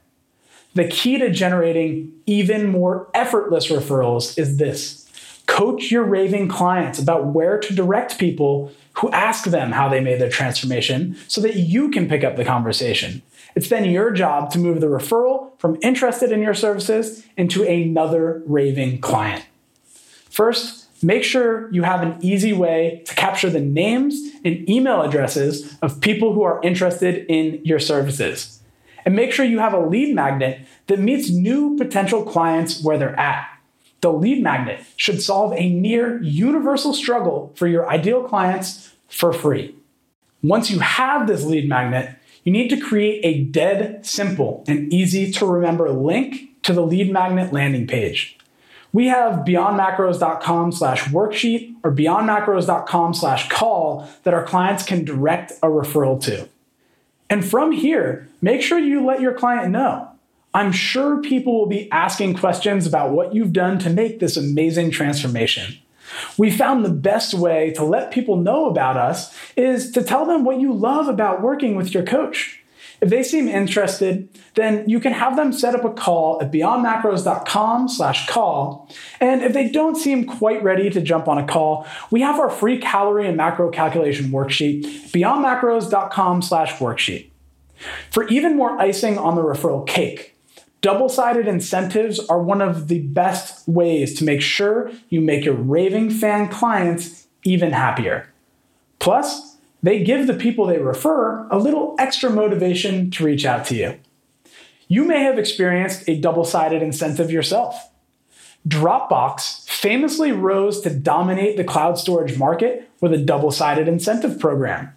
The 0.74 0.86
key 0.88 1.18
to 1.18 1.30
generating 1.30 2.12
even 2.26 2.68
more 2.68 3.10
effortless 3.14 3.68
referrals 3.68 4.38
is 4.38 4.58
this 4.58 5.08
coach 5.46 5.90
your 5.90 6.04
raving 6.04 6.46
clients 6.46 6.98
about 6.98 7.26
where 7.26 7.58
to 7.58 7.74
direct 7.74 8.18
people 8.18 8.70
who 8.92 9.10
ask 9.10 9.44
them 9.44 9.72
how 9.72 9.88
they 9.88 10.00
made 10.00 10.20
their 10.20 10.28
transformation 10.28 11.16
so 11.26 11.40
that 11.40 11.56
you 11.56 11.90
can 11.90 12.08
pick 12.08 12.22
up 12.22 12.36
the 12.36 12.44
conversation. 12.44 13.22
It's 13.54 13.68
then 13.68 13.86
your 13.86 14.10
job 14.10 14.50
to 14.52 14.58
move 14.58 14.80
the 14.80 14.88
referral 14.88 15.58
from 15.58 15.78
interested 15.82 16.32
in 16.32 16.42
your 16.42 16.54
services 16.54 17.24
into 17.36 17.64
another 17.64 18.42
raving 18.46 19.00
client. 19.00 19.44
First, 20.30 20.86
make 21.02 21.24
sure 21.24 21.72
you 21.72 21.82
have 21.82 22.02
an 22.02 22.18
easy 22.20 22.52
way 22.52 23.02
to 23.06 23.14
capture 23.14 23.50
the 23.50 23.60
names 23.60 24.20
and 24.44 24.68
email 24.68 25.02
addresses 25.02 25.76
of 25.80 26.00
people 26.00 26.34
who 26.34 26.42
are 26.42 26.60
interested 26.62 27.24
in 27.28 27.60
your 27.64 27.78
services. 27.78 28.57
And 29.08 29.16
make 29.16 29.32
sure 29.32 29.46
you 29.46 29.58
have 29.60 29.72
a 29.72 29.80
lead 29.80 30.14
magnet 30.14 30.66
that 30.86 30.98
meets 30.98 31.30
new 31.30 31.78
potential 31.78 32.24
clients 32.24 32.82
where 32.82 32.98
they're 32.98 33.18
at. 33.18 33.48
The 34.02 34.12
lead 34.12 34.42
magnet 34.42 34.84
should 34.96 35.22
solve 35.22 35.54
a 35.54 35.70
near 35.70 36.22
universal 36.22 36.92
struggle 36.92 37.50
for 37.54 37.66
your 37.66 37.88
ideal 37.88 38.22
clients 38.22 38.92
for 39.08 39.32
free. 39.32 39.74
Once 40.42 40.70
you 40.70 40.80
have 40.80 41.26
this 41.26 41.42
lead 41.42 41.66
magnet, 41.70 42.16
you 42.44 42.52
need 42.52 42.68
to 42.68 42.78
create 42.78 43.24
a 43.24 43.44
dead 43.44 44.04
simple 44.04 44.62
and 44.68 44.92
easy 44.92 45.32
to 45.32 45.46
remember 45.46 45.88
link 45.88 46.62
to 46.64 46.74
the 46.74 46.84
lead 46.84 47.10
magnet 47.10 47.50
landing 47.50 47.86
page 47.86 48.38
we 48.92 49.06
have 49.06 49.44
beyondmacros.com 49.44 50.72
slash 50.72 51.04
worksheet 51.04 51.74
or 51.84 51.92
beyondmacros.com 51.92 53.14
slash 53.14 53.48
call 53.48 54.08
that 54.24 54.34
our 54.34 54.44
clients 54.44 54.82
can 54.82 55.04
direct 55.04 55.52
a 55.62 55.66
referral 55.66 56.22
to. 56.24 56.48
And 57.30 57.44
from 57.44 57.72
here, 57.72 58.27
make 58.40 58.62
sure 58.62 58.78
you 58.78 59.04
let 59.04 59.20
your 59.20 59.34
client 59.34 59.70
know. 59.70 60.08
I'm 60.54 60.72
sure 60.72 61.20
people 61.20 61.58
will 61.58 61.66
be 61.66 61.90
asking 61.92 62.34
questions 62.34 62.86
about 62.86 63.12
what 63.12 63.34
you've 63.34 63.52
done 63.52 63.78
to 63.80 63.90
make 63.90 64.18
this 64.18 64.36
amazing 64.36 64.90
transformation. 64.90 65.78
We 66.36 66.50
found 66.50 66.84
the 66.84 66.90
best 66.90 67.34
way 67.34 67.72
to 67.72 67.84
let 67.84 68.10
people 68.10 68.36
know 68.36 68.66
about 68.66 68.96
us 68.96 69.34
is 69.56 69.90
to 69.92 70.02
tell 70.02 70.24
them 70.24 70.44
what 70.44 70.58
you 70.58 70.72
love 70.72 71.06
about 71.06 71.42
working 71.42 71.76
with 71.76 71.92
your 71.92 72.02
coach. 72.02 72.62
If 73.00 73.10
they 73.10 73.22
seem 73.22 73.46
interested, 73.46 74.28
then 74.54 74.88
you 74.88 74.98
can 74.98 75.12
have 75.12 75.36
them 75.36 75.52
set 75.52 75.74
up 75.74 75.84
a 75.84 75.92
call 75.92 76.42
at 76.42 76.50
beyondmacros.com 76.50 77.88
slash 77.88 78.26
call. 78.26 78.88
And 79.20 79.42
if 79.42 79.52
they 79.52 79.68
don't 79.68 79.94
seem 79.94 80.24
quite 80.24 80.62
ready 80.64 80.90
to 80.90 81.00
jump 81.00 81.28
on 81.28 81.38
a 81.38 81.46
call, 81.46 81.86
we 82.10 82.22
have 82.22 82.40
our 82.40 82.50
free 82.50 82.78
calorie 82.78 83.28
and 83.28 83.36
macro 83.36 83.70
calculation 83.70 84.30
worksheet, 84.30 84.82
beyondmacros.com 85.12 86.42
slash 86.42 86.72
worksheet. 86.78 87.30
For 88.10 88.26
even 88.28 88.56
more 88.56 88.80
icing 88.80 89.18
on 89.18 89.34
the 89.34 89.42
referral 89.42 89.86
cake, 89.86 90.36
double-sided 90.80 91.46
incentives 91.46 92.18
are 92.28 92.42
one 92.42 92.60
of 92.60 92.88
the 92.88 93.00
best 93.00 93.66
ways 93.68 94.14
to 94.14 94.24
make 94.24 94.40
sure 94.40 94.90
you 95.08 95.20
make 95.20 95.44
your 95.44 95.54
raving 95.54 96.10
fan 96.10 96.48
clients 96.48 97.26
even 97.44 97.72
happier. 97.72 98.32
Plus, 98.98 99.56
they 99.82 100.02
give 100.02 100.26
the 100.26 100.34
people 100.34 100.66
they 100.66 100.78
refer 100.78 101.46
a 101.48 101.58
little 101.58 101.94
extra 101.98 102.30
motivation 102.30 103.10
to 103.12 103.24
reach 103.24 103.44
out 103.44 103.64
to 103.66 103.74
you. 103.74 103.98
You 104.88 105.04
may 105.04 105.22
have 105.22 105.38
experienced 105.38 106.08
a 106.08 106.18
double 106.18 106.44
sided 106.44 106.82
incentive 106.82 107.30
yourself. 107.30 107.90
Dropbox 108.66 109.68
famously 109.68 110.32
rose 110.32 110.80
to 110.80 110.90
dominate 110.90 111.56
the 111.56 111.64
cloud 111.64 111.98
storage 111.98 112.36
market 112.36 112.90
with 113.00 113.12
a 113.12 113.18
double 113.18 113.52
sided 113.52 113.86
incentive 113.86 114.40
program. 114.40 114.92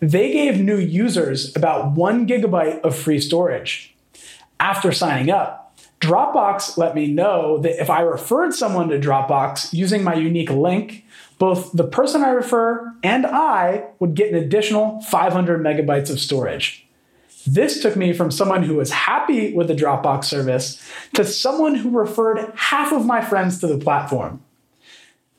They 0.00 0.32
gave 0.32 0.60
new 0.60 0.76
users 0.76 1.54
about 1.56 1.92
one 1.92 2.26
gigabyte 2.26 2.80
of 2.82 2.94
free 2.94 3.20
storage. 3.20 3.94
After 4.60 4.92
signing 4.92 5.30
up, 5.30 5.74
Dropbox 6.00 6.76
let 6.76 6.94
me 6.94 7.06
know 7.06 7.58
that 7.58 7.80
if 7.80 7.88
I 7.88 8.02
referred 8.02 8.52
someone 8.52 8.88
to 8.90 8.98
Dropbox 8.98 9.72
using 9.72 10.04
my 10.04 10.14
unique 10.14 10.50
link, 10.50 11.04
both 11.38 11.72
the 11.72 11.86
person 11.86 12.22
I 12.22 12.30
refer 12.30 12.94
and 13.02 13.26
I 13.26 13.86
would 13.98 14.14
get 14.14 14.30
an 14.30 14.36
additional 14.36 15.00
500 15.02 15.62
megabytes 15.62 16.10
of 16.10 16.20
storage. 16.20 16.86
This 17.46 17.80
took 17.80 17.96
me 17.96 18.12
from 18.12 18.30
someone 18.30 18.64
who 18.64 18.74
was 18.74 18.90
happy 18.90 19.54
with 19.54 19.68
the 19.68 19.74
Dropbox 19.74 20.24
service 20.24 20.82
to 21.14 21.24
someone 21.24 21.76
who 21.76 21.90
referred 21.90 22.52
half 22.56 22.92
of 22.92 23.06
my 23.06 23.22
friends 23.22 23.60
to 23.60 23.66
the 23.66 23.78
platform. 23.78 24.42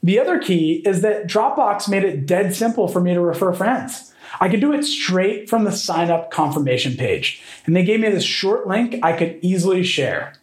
The 0.01 0.19
other 0.19 0.39
key 0.39 0.81
is 0.85 1.01
that 1.01 1.27
Dropbox 1.27 1.89
made 1.89 2.03
it 2.03 2.25
dead 2.25 2.55
simple 2.55 2.87
for 2.87 3.01
me 3.01 3.13
to 3.13 3.21
refer 3.21 3.51
friends. 3.51 4.13
I 4.39 4.49
could 4.49 4.61
do 4.61 4.73
it 4.73 4.83
straight 4.83 5.49
from 5.49 5.63
the 5.63 5.71
sign 5.71 6.09
up 6.09 6.31
confirmation 6.31 6.95
page, 6.95 7.41
and 7.65 7.75
they 7.75 7.83
gave 7.83 7.99
me 7.99 8.09
this 8.09 8.23
short 8.23 8.67
link 8.67 8.99
I 9.03 9.13
could 9.13 9.39
easily 9.41 9.83
share. 9.83 10.33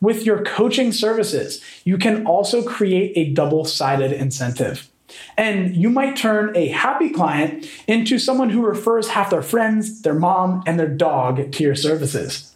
With 0.00 0.24
your 0.24 0.44
coaching 0.44 0.92
services, 0.92 1.62
you 1.84 1.98
can 1.98 2.24
also 2.26 2.62
create 2.62 3.12
a 3.16 3.32
double 3.32 3.64
sided 3.64 4.12
incentive. 4.12 4.88
And 5.36 5.74
you 5.74 5.90
might 5.90 6.16
turn 6.16 6.54
a 6.56 6.68
happy 6.68 7.10
client 7.10 7.68
into 7.86 8.18
someone 8.18 8.50
who 8.50 8.64
refers 8.64 9.08
half 9.08 9.30
their 9.30 9.42
friends, 9.42 10.02
their 10.02 10.14
mom, 10.14 10.62
and 10.66 10.78
their 10.78 10.88
dog 10.88 11.50
to 11.52 11.64
your 11.64 11.74
services. 11.74 12.54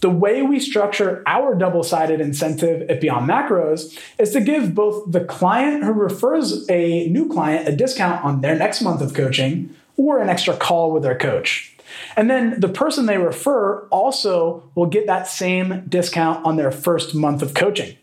The 0.00 0.10
way 0.10 0.42
we 0.42 0.60
structure 0.60 1.22
our 1.26 1.54
double 1.54 1.82
sided 1.82 2.20
incentive 2.20 2.88
at 2.90 3.00
Beyond 3.00 3.28
Macros 3.28 3.98
is 4.18 4.32
to 4.32 4.40
give 4.40 4.74
both 4.74 5.10
the 5.10 5.24
client 5.24 5.84
who 5.84 5.92
refers 5.92 6.68
a 6.68 7.08
new 7.08 7.28
client 7.28 7.68
a 7.68 7.74
discount 7.74 8.24
on 8.24 8.40
their 8.40 8.56
next 8.56 8.82
month 8.82 9.00
of 9.00 9.14
coaching 9.14 9.74
or 9.96 10.20
an 10.20 10.28
extra 10.28 10.56
call 10.56 10.92
with 10.92 11.02
their 11.02 11.16
coach. 11.16 11.76
And 12.16 12.28
then 12.28 12.60
the 12.60 12.68
person 12.68 13.06
they 13.06 13.16
refer 13.16 13.86
also 13.88 14.62
will 14.74 14.86
get 14.86 15.06
that 15.06 15.28
same 15.28 15.84
discount 15.88 16.44
on 16.44 16.56
their 16.56 16.70
first 16.70 17.14
month 17.14 17.42
of 17.42 17.54
coaching. 17.54 17.96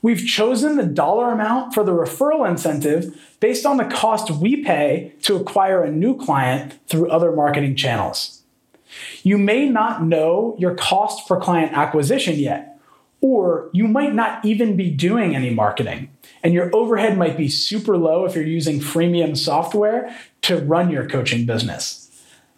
We've 0.00 0.24
chosen 0.24 0.76
the 0.76 0.86
dollar 0.86 1.32
amount 1.32 1.74
for 1.74 1.82
the 1.82 1.92
referral 1.92 2.48
incentive 2.48 3.18
based 3.40 3.66
on 3.66 3.76
the 3.76 3.84
cost 3.84 4.30
we 4.30 4.62
pay 4.62 5.12
to 5.22 5.36
acquire 5.36 5.82
a 5.82 5.90
new 5.90 6.16
client 6.16 6.78
through 6.86 7.10
other 7.10 7.32
marketing 7.32 7.74
channels. 7.74 8.37
You 9.22 9.38
may 9.38 9.68
not 9.68 10.02
know 10.02 10.56
your 10.58 10.74
cost 10.74 11.28
per 11.28 11.40
client 11.40 11.72
acquisition 11.72 12.36
yet, 12.36 12.78
or 13.20 13.68
you 13.72 13.88
might 13.88 14.14
not 14.14 14.44
even 14.44 14.76
be 14.76 14.90
doing 14.90 15.34
any 15.34 15.50
marketing, 15.50 16.10
and 16.42 16.54
your 16.54 16.74
overhead 16.74 17.18
might 17.18 17.36
be 17.36 17.48
super 17.48 17.96
low 17.96 18.24
if 18.24 18.34
you're 18.34 18.44
using 18.44 18.80
freemium 18.80 19.36
software 19.36 20.14
to 20.42 20.58
run 20.58 20.90
your 20.90 21.08
coaching 21.08 21.44
business. 21.44 22.04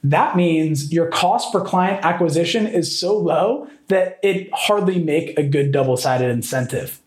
That 0.03 0.37
means 0.37 0.93
your 0.93 1.09
cost 1.09 1.53
per 1.53 1.61
client 1.61 2.05
acquisition 2.05 2.67
is 2.67 2.99
so 2.99 3.17
low 3.17 3.69
that 3.89 4.19
it 4.23 4.51
hardly 4.53 5.03
make 5.03 5.39
a 5.39 5.43
good 5.43 5.73
double-sided 5.73 6.31
incentive. 6.31 7.01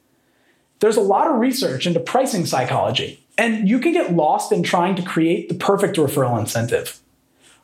There's 0.80 0.98
a 0.98 1.02
lot 1.02 1.28
of 1.28 1.40
research 1.40 1.88
into 1.88 2.00
pricing 2.00 2.46
psychology, 2.46 3.24
and 3.38 3.70
you 3.70 3.80
can 3.80 3.94
get 3.94 4.14
lost 4.14 4.52
in 4.52 4.64
trying 4.64 4.96
to 4.96 5.02
create 5.02 5.48
the 5.48 5.56
perfect 5.56 5.98
referral 5.98 6.40
incentive. 6.40 7.00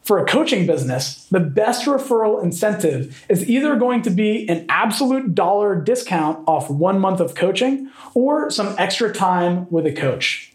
For 0.04 0.18
a 0.18 0.26
coaching 0.26 0.66
business, 0.66 1.26
the 1.26 1.40
best 1.40 1.86
referral 1.86 2.44
incentive 2.44 3.26
is 3.30 3.48
either 3.48 3.76
going 3.76 4.02
to 4.04 4.10
be 4.10 4.50
an 4.50 4.66
absolute 4.70 5.36
dollar 5.36 5.76
discount 5.80 6.48
off 6.48 6.70
one 6.70 7.00
month 7.00 7.20
of 7.20 7.36
coaching 7.36 7.92
or 8.14 8.50
some 8.50 8.74
extra 8.78 9.14
time 9.14 9.70
with 9.70 9.86
a 9.86 9.92
coach. 9.92 10.54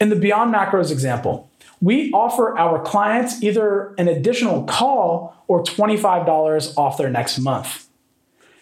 In 0.00 0.10
the 0.10 0.16
Beyond 0.16 0.54
Macros 0.54 0.90
example, 0.90 1.50
we 1.80 2.10
offer 2.12 2.56
our 2.56 2.82
clients 2.82 3.42
either 3.42 3.94
an 3.98 4.08
additional 4.08 4.64
call 4.64 5.34
or 5.48 5.62
$25 5.62 6.76
off 6.76 6.98
their 6.98 7.10
next 7.10 7.38
month. 7.38 7.86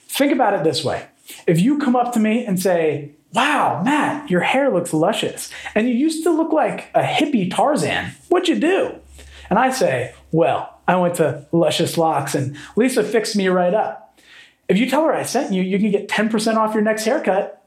Think 0.07 0.33
about 0.33 0.55
it 0.55 0.65
this 0.65 0.85
way 0.85 1.07
if 1.47 1.61
you 1.61 1.79
come 1.79 1.97
up 1.97 2.13
to 2.13 2.21
me 2.21 2.45
and 2.45 2.61
say, 2.61 3.11
Wow, 3.33 3.83
Matt, 3.85 4.31
your 4.31 4.43
hair 4.43 4.73
looks 4.73 4.95
luscious, 4.95 5.51
and 5.75 5.89
you 5.89 5.95
used 5.95 6.23
to 6.23 6.31
look 6.31 6.53
like 6.53 6.91
a 6.95 7.03
hippie 7.03 7.51
Tarzan, 7.51 8.13
what'd 8.29 8.49
you 8.49 8.55
do? 8.55 8.95
And 9.51 9.59
I 9.59 9.71
say, 9.71 10.15
Well, 10.33 10.79
I 10.87 10.97
went 10.97 11.17
to 11.17 11.47
Luscious 11.53 11.97
Locks 11.97 12.35
and 12.35 12.57
Lisa 12.77 13.03
fixed 13.03 13.37
me 13.37 13.49
right 13.49 13.75
up. 13.75 14.19
If 14.69 14.79
you 14.79 14.89
tell 14.89 15.05
her 15.05 15.13
I 15.13 15.25
sent 15.25 15.53
you, 15.53 15.63
you 15.63 15.79
can 15.79 15.91
get 15.91 16.09
10% 16.09 16.57
off 16.57 16.75
your 16.75 16.83
next 16.83 17.05
haircut. 17.05 17.63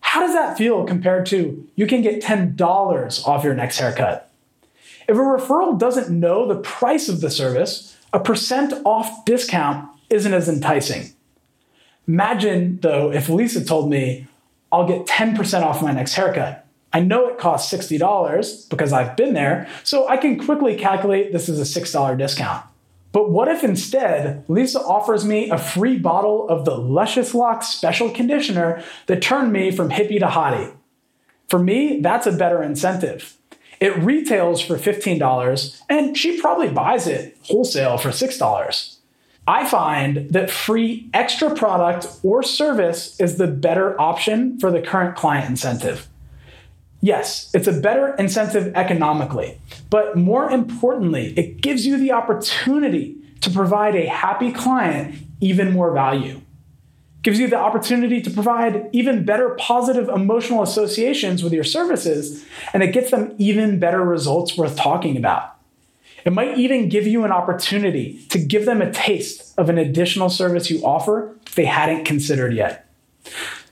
How 0.00 0.20
does 0.20 0.34
that 0.34 0.56
feel 0.56 0.84
compared 0.84 1.26
to 1.26 1.66
you 1.74 1.86
can 1.86 2.02
get 2.02 2.22
$10 2.22 3.26
off 3.26 3.44
your 3.44 3.54
next 3.54 3.78
haircut? 3.78 4.30
If 5.08 5.16
a 5.16 5.20
referral 5.20 5.78
doesn't 5.78 6.10
know 6.10 6.46
the 6.46 6.60
price 6.60 7.08
of 7.08 7.20
the 7.20 7.30
service, 7.30 7.96
a 8.12 8.20
percent 8.20 8.74
off 8.84 9.24
discount 9.24 9.88
isn't 10.10 10.32
as 10.32 10.48
enticing. 10.48 11.12
Imagine, 12.06 12.78
though, 12.80 13.12
if 13.12 13.28
Lisa 13.28 13.64
told 13.64 13.90
me, 13.90 14.26
I'll 14.70 14.86
get 14.86 15.06
10% 15.06 15.62
off 15.62 15.82
my 15.82 15.92
next 15.92 16.14
haircut. 16.14 16.66
I 16.92 17.00
know 17.00 17.28
it 17.28 17.38
costs 17.38 17.72
$60 17.72 18.70
because 18.70 18.92
I've 18.92 19.16
been 19.16 19.34
there, 19.34 19.68
so 19.84 20.08
I 20.08 20.16
can 20.16 20.42
quickly 20.42 20.74
calculate 20.74 21.32
this 21.32 21.48
is 21.48 21.60
a 21.60 21.80
$6 21.80 22.18
discount. 22.18 22.64
But 23.12 23.30
what 23.30 23.48
if 23.48 23.64
instead 23.64 24.44
Lisa 24.48 24.80
offers 24.80 25.24
me 25.24 25.50
a 25.50 25.58
free 25.58 25.98
bottle 25.98 26.48
of 26.48 26.64
the 26.64 26.76
Luscious 26.76 27.34
Locks 27.34 27.68
special 27.68 28.10
conditioner 28.10 28.82
that 29.06 29.22
turned 29.22 29.52
me 29.52 29.70
from 29.70 29.90
hippie 29.90 30.18
to 30.18 30.26
hottie? 30.26 30.74
For 31.48 31.58
me, 31.58 32.00
that's 32.00 32.26
a 32.26 32.32
better 32.32 32.62
incentive. 32.62 33.34
It 33.80 33.96
retails 33.96 34.60
for 34.60 34.76
$15 34.76 35.82
and 35.88 36.16
she 36.16 36.40
probably 36.40 36.68
buys 36.68 37.06
it 37.06 37.36
wholesale 37.42 37.96
for 37.96 38.10
$6. 38.10 38.96
I 39.46 39.66
find 39.66 40.28
that 40.30 40.50
free 40.50 41.08
extra 41.14 41.54
product 41.54 42.08
or 42.22 42.42
service 42.42 43.18
is 43.18 43.38
the 43.38 43.46
better 43.46 43.98
option 43.98 44.58
for 44.58 44.70
the 44.70 44.82
current 44.82 45.16
client 45.16 45.48
incentive. 45.48 46.07
Yes, 47.00 47.50
it's 47.54 47.68
a 47.68 47.72
better 47.72 48.14
incentive 48.16 48.74
economically, 48.74 49.60
but 49.88 50.16
more 50.16 50.50
importantly, 50.50 51.32
it 51.36 51.60
gives 51.60 51.86
you 51.86 51.96
the 51.96 52.12
opportunity 52.12 53.16
to 53.40 53.50
provide 53.50 53.94
a 53.94 54.06
happy 54.06 54.52
client 54.52 55.16
even 55.40 55.72
more 55.72 55.92
value 55.92 56.40
gives 57.22 57.38
you 57.38 57.48
the 57.48 57.58
opportunity 57.58 58.20
to 58.22 58.30
provide 58.30 58.88
even 58.92 59.24
better 59.24 59.50
positive 59.58 60.08
emotional 60.08 60.62
associations 60.62 61.42
with 61.42 61.52
your 61.52 61.64
services, 61.64 62.44
and 62.72 62.82
it 62.82 62.92
gets 62.92 63.10
them 63.10 63.34
even 63.38 63.78
better 63.78 64.02
results 64.02 64.56
worth 64.56 64.76
talking 64.76 65.16
about. 65.16 65.56
It 66.24 66.32
might 66.32 66.58
even 66.58 66.88
give 66.88 67.06
you 67.06 67.24
an 67.24 67.32
opportunity 67.32 68.24
to 68.30 68.38
give 68.38 68.66
them 68.66 68.82
a 68.82 68.90
taste 68.90 69.54
of 69.58 69.68
an 69.68 69.78
additional 69.78 70.28
service 70.28 70.70
you 70.70 70.84
offer 70.84 71.36
they 71.54 71.64
hadn't 71.64 72.04
considered 72.04 72.54
yet. 72.54 72.88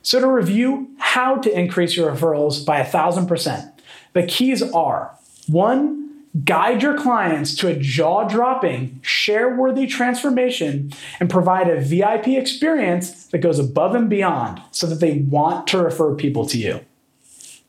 So, 0.03 0.21
to 0.21 0.27
review 0.29 0.96
how 1.17 1.35
to 1.37 1.59
increase 1.59 1.97
your 1.97 2.13
referrals 2.13 2.63
by 2.63 2.79
a 2.79 2.85
thousand 2.85 3.27
percent, 3.27 3.73
the 4.13 4.23
keys 4.23 4.61
are 4.61 5.17
one, 5.47 6.27
guide 6.45 6.83
your 6.83 6.99
clients 6.99 7.55
to 7.55 7.69
a 7.69 7.75
jaw 7.75 8.29
dropping, 8.29 9.01
share 9.01 9.57
worthy 9.57 9.87
transformation, 9.87 10.93
and 11.19 11.31
provide 11.31 11.71
a 11.71 11.81
VIP 11.81 12.29
experience 12.29 13.29
that 13.29 13.39
goes 13.39 13.59
above 13.59 13.95
and 13.95 14.11
beyond 14.11 14.61
so 14.73 14.87
that 14.87 15.01
they 15.01 15.21
want 15.21 15.67
to 15.67 15.79
refer 15.79 16.15
people 16.15 16.45
to 16.45 16.59
you. 16.59 16.81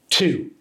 Two, 0.10 0.52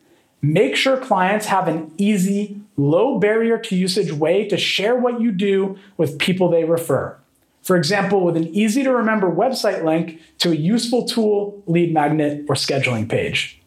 make 0.41 0.77
sure 0.77 0.97
clients 0.97 1.47
have 1.47 1.67
an 1.67 1.91
easy, 1.99 2.61
low 2.77 3.19
barrier 3.19 3.59
to 3.59 3.75
usage 3.75 4.13
way 4.13 4.47
to 4.47 4.57
share 4.57 4.95
what 4.95 5.21
you 5.21 5.33
do 5.33 5.77
with 5.97 6.21
people 6.21 6.49
they 6.49 6.63
refer. 6.63 7.19
For 7.67 7.75
example, 7.75 8.25
with 8.25 8.37
an 8.37 8.47
easy 8.55 8.85
to 8.85 8.93
remember 8.93 9.29
website 9.29 9.83
link 9.83 10.21
to 10.39 10.53
a 10.53 10.55
useful 10.55 11.05
tool, 11.05 11.65
lead 11.67 11.93
magnet, 11.93 12.45
or 12.49 12.55
scheduling 12.55 13.09
page. 13.09 13.61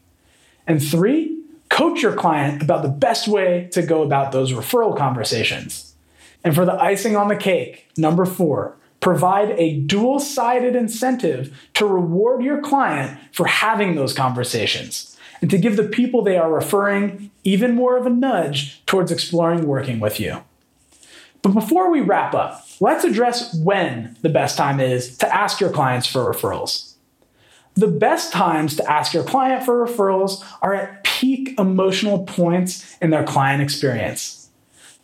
And 0.66 0.82
three, 0.82 1.38
coach 1.68 2.02
your 2.02 2.14
client 2.14 2.62
about 2.62 2.82
the 2.82 2.88
best 2.88 3.28
way 3.28 3.68
to 3.74 3.82
go 3.82 4.02
about 4.02 4.32
those 4.32 4.54
referral 4.54 4.98
conversations. 4.98 5.96
And 6.46 6.56
for 6.56 6.64
the 6.64 6.82
icing 6.82 7.18
on 7.18 7.28
the 7.28 7.36
cake, 7.36 7.90
number 7.98 8.24
four, 8.24 8.78
provide 9.02 9.50
a 9.60 9.82
dual 9.82 10.22
sided 10.22 10.78
incentive 10.78 11.70
to 11.74 11.86
reward 11.86 12.42
your 12.42 12.62
client 12.62 13.20
for 13.34 13.48
having 13.48 13.96
those 13.96 14.14
conversations 14.14 15.18
and 15.42 15.52
to 15.52 15.58
give 15.58 15.76
the 15.76 15.84
people 15.84 16.22
they 16.22 16.38
are 16.38 16.54
referring 16.54 17.32
even 17.44 17.76
more 17.76 17.98
of 17.98 18.06
a 18.06 18.10
nudge 18.10 18.82
towards 18.86 19.12
exploring 19.12 19.68
working 19.68 20.00
with 20.00 20.22
you. 20.22 20.42
But 21.42 21.54
before 21.54 21.92
we 21.92 22.02
wrap 22.02 22.34
up, 22.34 22.66
let's 22.80 23.04
address 23.04 23.54
when 23.56 24.18
the 24.22 24.30
best 24.30 24.58
time 24.58 24.80
is 24.80 25.18
to 25.18 25.36
ask 25.36 25.60
your 25.60 25.70
clients 25.70 26.08
for 26.08 26.24
referrals. 26.26 26.94
The 27.76 27.88
best 27.88 28.34
times 28.34 28.76
to 28.76 28.92
ask 28.92 29.14
your 29.14 29.24
client 29.24 29.64
for 29.64 29.86
referrals 29.86 30.44
are 30.62 30.74
at 30.74 31.04
peak 31.04 31.58
emotional 31.58 32.24
points 32.24 32.98
in 33.02 33.10
their 33.10 33.24
client 33.24 33.62
experience. 33.62 34.50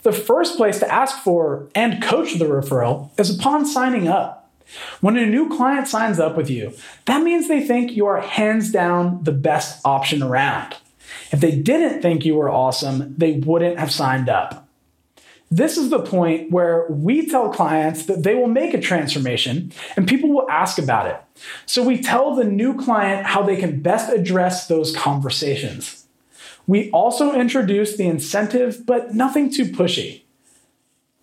The 0.03 0.11
first 0.11 0.57
place 0.57 0.79
to 0.79 0.93
ask 0.93 1.17
for 1.19 1.69
and 1.73 2.03
coach 2.03 2.33
the 2.33 2.45
referral 2.45 3.17
is 3.19 3.37
upon 3.37 3.65
signing 3.65 4.07
up. 4.07 4.51
When 4.99 5.15
a 5.15 5.25
new 5.25 5.49
client 5.55 5.87
signs 5.87 6.19
up 6.19 6.35
with 6.35 6.49
you, 6.49 6.73
that 7.05 7.23
means 7.23 7.47
they 7.47 7.65
think 7.65 7.91
you 7.91 8.07
are 8.07 8.19
hands 8.19 8.71
down 8.71 9.23
the 9.23 9.31
best 9.31 9.79
option 9.85 10.21
around. 10.21 10.75
If 11.31 11.39
they 11.39 11.55
didn't 11.55 12.01
think 12.01 12.25
you 12.25 12.35
were 12.35 12.49
awesome, 12.49 13.15
they 13.17 13.33
wouldn't 13.33 13.79
have 13.79 13.91
signed 13.91 14.27
up. 14.27 14.64
This 15.51 15.77
is 15.77 15.89
the 15.89 15.99
point 15.99 16.51
where 16.51 16.87
we 16.89 17.27
tell 17.27 17.49
clients 17.49 18.07
that 18.07 18.23
they 18.23 18.35
will 18.35 18.47
make 18.47 18.73
a 18.73 18.81
transformation 18.81 19.71
and 19.95 20.07
people 20.07 20.29
will 20.29 20.49
ask 20.49 20.79
about 20.79 21.07
it. 21.07 21.17
So 21.65 21.83
we 21.83 22.01
tell 22.01 22.35
the 22.35 22.43
new 22.43 22.75
client 22.77 23.27
how 23.27 23.43
they 23.43 23.55
can 23.55 23.81
best 23.81 24.11
address 24.11 24.67
those 24.67 24.95
conversations. 24.95 26.05
We 26.67 26.89
also 26.91 27.33
introduce 27.33 27.95
the 27.95 28.07
incentive, 28.07 28.85
but 28.85 29.13
nothing 29.13 29.51
too 29.51 29.65
pushy. 29.65 30.23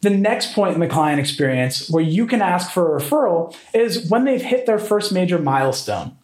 The 0.03 0.11
next 0.11 0.55
point 0.55 0.75
in 0.75 0.81
the 0.81 0.89
client 0.89 1.21
experience 1.21 1.91
where 1.91 2.03
you 2.03 2.27
can 2.27 2.43
ask 2.43 2.71
for 2.71 2.97
a 2.97 3.01
referral 3.01 3.57
is 3.75 4.09
when 4.09 4.25
they've 4.25 4.43
hit 4.43 4.67
their 4.67 4.79
first 4.79 5.13
major 5.13 5.39
milestone. 5.39 6.17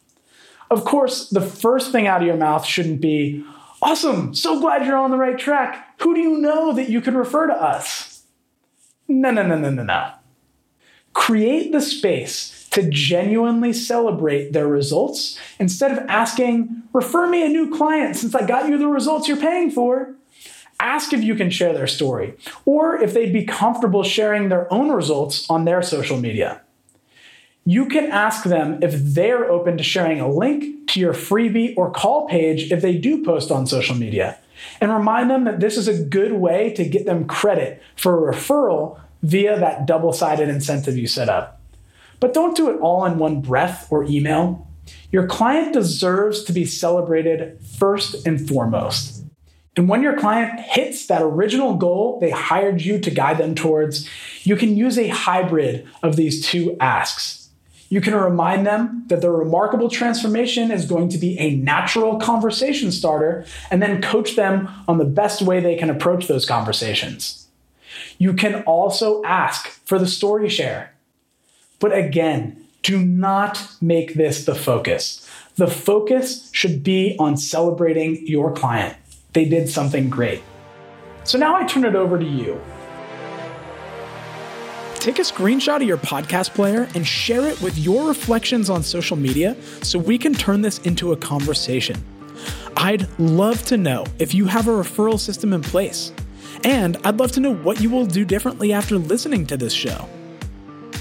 Of 0.70 0.84
course, 0.84 1.30
the 1.30 1.40
first 1.40 1.92
thing 1.92 2.06
out 2.06 2.20
of 2.20 2.26
your 2.26 2.36
mouth 2.36 2.64
shouldn't 2.64 3.00
be, 3.00 3.44
Awesome, 3.80 4.34
so 4.34 4.60
glad 4.60 4.86
you're 4.86 4.96
on 4.96 5.10
the 5.10 5.16
right 5.16 5.38
track. 5.38 6.00
Who 6.00 6.14
do 6.14 6.20
you 6.20 6.38
know 6.38 6.72
that 6.72 6.88
you 6.88 7.00
could 7.00 7.14
refer 7.14 7.46
to 7.46 7.54
us? 7.54 8.24
No, 9.06 9.30
no, 9.30 9.46
no, 9.46 9.56
no, 9.56 9.70
no, 9.70 9.84
no. 9.84 10.12
Create 11.12 11.72
the 11.72 11.80
space 11.80 12.68
to 12.70 12.88
genuinely 12.90 13.72
celebrate 13.72 14.52
their 14.52 14.68
results 14.68 15.38
instead 15.58 15.92
of 15.92 15.98
asking, 16.08 16.82
refer 16.92 17.28
me 17.28 17.44
a 17.44 17.48
new 17.48 17.74
client 17.74 18.16
since 18.16 18.34
I 18.34 18.46
got 18.46 18.68
you 18.68 18.78
the 18.78 18.88
results 18.88 19.28
you're 19.28 19.36
paying 19.36 19.70
for. 19.70 20.14
Ask 20.80 21.12
if 21.12 21.22
you 21.22 21.34
can 21.34 21.50
share 21.50 21.72
their 21.72 21.86
story 21.86 22.34
or 22.64 23.00
if 23.02 23.14
they'd 23.14 23.32
be 23.32 23.44
comfortable 23.44 24.02
sharing 24.02 24.48
their 24.48 24.72
own 24.72 24.90
results 24.90 25.48
on 25.50 25.64
their 25.64 25.82
social 25.82 26.18
media 26.18 26.62
you 27.68 27.84
can 27.84 28.10
ask 28.10 28.44
them 28.44 28.82
if 28.82 28.94
they're 28.94 29.50
open 29.50 29.76
to 29.76 29.84
sharing 29.84 30.20
a 30.20 30.26
link 30.26 30.88
to 30.88 30.98
your 30.98 31.12
freebie 31.12 31.74
or 31.76 31.90
call 31.90 32.26
page 32.26 32.72
if 32.72 32.80
they 32.80 32.96
do 32.96 33.22
post 33.22 33.50
on 33.50 33.66
social 33.66 33.94
media. 33.94 34.38
And 34.80 34.90
remind 34.90 35.28
them 35.28 35.44
that 35.44 35.60
this 35.60 35.76
is 35.76 35.86
a 35.86 36.02
good 36.02 36.32
way 36.32 36.72
to 36.72 36.88
get 36.88 37.04
them 37.04 37.26
credit 37.26 37.82
for 37.94 38.26
a 38.26 38.32
referral 38.32 38.98
via 39.22 39.60
that 39.60 39.84
double 39.84 40.14
sided 40.14 40.48
incentive 40.48 40.96
you 40.96 41.06
set 41.06 41.28
up. 41.28 41.60
But 42.20 42.32
don't 42.32 42.56
do 42.56 42.70
it 42.70 42.80
all 42.80 43.04
in 43.04 43.18
one 43.18 43.42
breath 43.42 43.86
or 43.90 44.02
email. 44.04 44.66
Your 45.12 45.26
client 45.26 45.74
deserves 45.74 46.44
to 46.44 46.54
be 46.54 46.64
celebrated 46.64 47.60
first 47.60 48.26
and 48.26 48.48
foremost. 48.48 49.22
And 49.76 49.90
when 49.90 50.00
your 50.00 50.18
client 50.18 50.58
hits 50.58 51.06
that 51.08 51.20
original 51.20 51.76
goal 51.76 52.18
they 52.18 52.30
hired 52.30 52.80
you 52.80 52.98
to 52.98 53.10
guide 53.10 53.36
them 53.36 53.54
towards, 53.54 54.08
you 54.44 54.56
can 54.56 54.74
use 54.74 54.98
a 54.98 55.08
hybrid 55.08 55.86
of 56.02 56.16
these 56.16 56.46
two 56.46 56.74
asks. 56.80 57.47
You 57.88 58.00
can 58.00 58.14
remind 58.14 58.66
them 58.66 59.04
that 59.06 59.22
their 59.22 59.32
remarkable 59.32 59.88
transformation 59.88 60.70
is 60.70 60.84
going 60.84 61.08
to 61.10 61.18
be 61.18 61.38
a 61.38 61.56
natural 61.56 62.18
conversation 62.18 62.92
starter 62.92 63.46
and 63.70 63.82
then 63.82 64.02
coach 64.02 64.36
them 64.36 64.68
on 64.86 64.98
the 64.98 65.04
best 65.04 65.40
way 65.40 65.60
they 65.60 65.76
can 65.76 65.88
approach 65.88 66.26
those 66.26 66.44
conversations. 66.44 67.46
You 68.18 68.34
can 68.34 68.62
also 68.64 69.22
ask 69.24 69.68
for 69.86 69.98
the 69.98 70.06
story 70.06 70.48
share. 70.48 70.92
But 71.78 71.96
again, 71.96 72.62
do 72.82 72.98
not 72.98 73.66
make 73.80 74.14
this 74.14 74.44
the 74.44 74.54
focus. 74.54 75.28
The 75.56 75.66
focus 75.66 76.50
should 76.52 76.82
be 76.84 77.16
on 77.18 77.36
celebrating 77.36 78.26
your 78.26 78.52
client. 78.52 78.96
They 79.32 79.44
did 79.44 79.68
something 79.68 80.10
great. 80.10 80.42
So 81.24 81.38
now 81.38 81.56
I 81.56 81.64
turn 81.64 81.84
it 81.84 81.94
over 81.94 82.18
to 82.18 82.24
you. 82.24 82.60
Take 84.98 85.20
a 85.20 85.22
screenshot 85.22 85.76
of 85.76 85.82
your 85.84 85.96
podcast 85.96 86.54
player 86.54 86.88
and 86.96 87.06
share 87.06 87.46
it 87.46 87.62
with 87.62 87.78
your 87.78 88.08
reflections 88.08 88.68
on 88.68 88.82
social 88.82 89.16
media 89.16 89.56
so 89.82 89.96
we 89.96 90.18
can 90.18 90.34
turn 90.34 90.60
this 90.60 90.78
into 90.80 91.12
a 91.12 91.16
conversation. 91.16 92.02
I'd 92.76 93.08
love 93.18 93.64
to 93.66 93.76
know 93.76 94.06
if 94.18 94.34
you 94.34 94.46
have 94.46 94.66
a 94.66 94.72
referral 94.72 95.18
system 95.18 95.52
in 95.52 95.62
place. 95.62 96.12
And 96.64 96.96
I'd 97.04 97.18
love 97.18 97.30
to 97.32 97.40
know 97.40 97.54
what 97.54 97.80
you 97.80 97.90
will 97.90 98.06
do 98.06 98.24
differently 98.24 98.72
after 98.72 98.98
listening 98.98 99.46
to 99.46 99.56
this 99.56 99.72
show. 99.72 100.08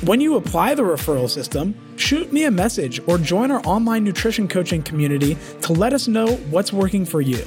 When 0.04 0.22
you 0.22 0.36
apply 0.36 0.76
the 0.76 0.84
referral 0.84 1.28
system, 1.28 1.74
shoot 1.98 2.32
me 2.32 2.46
a 2.46 2.52
message 2.52 3.02
or 3.08 3.18
join 3.18 3.50
our 3.50 3.62
online 3.66 4.04
nutrition 4.04 4.48
coaching 4.48 4.84
community 4.84 5.38
to 5.62 5.74
let 5.74 5.94
us 5.94 6.08
know 6.08 6.36
what's 6.52 6.72
working 6.72 7.04
for 7.04 7.20
you. 7.20 7.44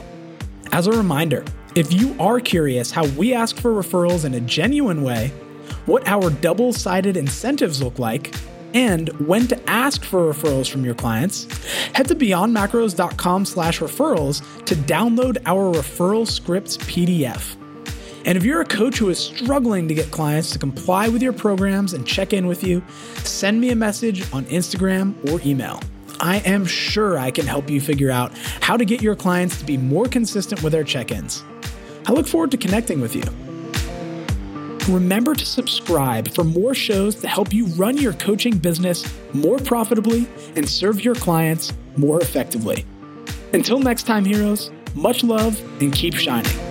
As 0.72 0.88
a 0.88 0.92
reminder, 0.92 1.44
if 1.76 1.92
you 1.92 2.16
are 2.18 2.40
curious 2.40 2.90
how 2.90 3.06
we 3.10 3.32
ask 3.32 3.56
for 3.56 3.72
referrals 3.72 4.24
in 4.24 4.34
a 4.34 4.40
genuine 4.40 5.02
way, 5.04 5.32
what 5.86 6.06
our 6.06 6.30
double 6.30 6.72
sided 6.72 7.16
incentives 7.16 7.82
look 7.82 7.98
like, 7.98 8.34
and 8.74 9.08
when 9.26 9.48
to 9.48 9.70
ask 9.70 10.04
for 10.04 10.32
referrals 10.32 10.70
from 10.70 10.84
your 10.84 10.94
clients, 10.94 11.44
head 11.94 12.08
to 12.08 12.14
beyondmacros.com 12.14 13.44
slash 13.44 13.80
referrals 13.80 14.64
to 14.64 14.74
download 14.74 15.38
our 15.46 15.74
referral 15.74 16.26
scripts 16.26 16.76
PDF. 16.76 17.56
And 18.24 18.36
if 18.36 18.44
you're 18.44 18.60
a 18.60 18.66
coach 18.66 18.98
who 18.98 19.08
is 19.08 19.18
struggling 19.18 19.88
to 19.88 19.94
get 19.94 20.10
clients 20.10 20.50
to 20.50 20.58
comply 20.58 21.08
with 21.08 21.22
your 21.22 21.32
programs 21.32 21.94
and 21.94 22.06
check 22.06 22.32
in 22.32 22.46
with 22.46 22.62
you, 22.62 22.82
send 23.24 23.60
me 23.60 23.70
a 23.70 23.76
message 23.76 24.30
on 24.32 24.44
Instagram 24.46 25.14
or 25.30 25.40
email. 25.46 25.80
I 26.20 26.36
am 26.40 26.66
sure 26.66 27.18
I 27.18 27.30
can 27.30 27.46
help 27.46 27.70
you 27.70 27.80
figure 27.80 28.10
out 28.10 28.36
how 28.60 28.76
to 28.76 28.84
get 28.84 29.00
your 29.00 29.16
clients 29.16 29.58
to 29.58 29.64
be 29.64 29.78
more 29.78 30.06
consistent 30.06 30.62
with 30.62 30.72
their 30.72 30.84
check 30.84 31.10
ins. 31.10 31.42
I 32.06 32.12
look 32.12 32.26
forward 32.26 32.50
to 32.50 32.58
connecting 32.58 33.00
with 33.00 33.16
you. 33.16 33.49
Remember 34.88 35.34
to 35.34 35.44
subscribe 35.46 36.28
for 36.32 36.42
more 36.42 36.74
shows 36.74 37.14
to 37.16 37.28
help 37.28 37.52
you 37.52 37.66
run 37.66 37.96
your 37.96 38.14
coaching 38.14 38.56
business 38.56 39.04
more 39.32 39.58
profitably 39.58 40.26
and 40.56 40.68
serve 40.68 41.04
your 41.04 41.14
clients 41.14 41.72
more 41.96 42.20
effectively. 42.20 42.84
Until 43.52 43.78
next 43.78 44.04
time, 44.04 44.24
heroes, 44.24 44.70
much 44.94 45.22
love 45.22 45.60
and 45.82 45.92
keep 45.92 46.14
shining. 46.14 46.69